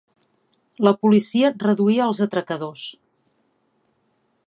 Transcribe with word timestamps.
La 0.87 0.93
policia 1.03 1.53
reduí 1.65 2.01
els 2.07 2.25
atracadors. 2.27 2.89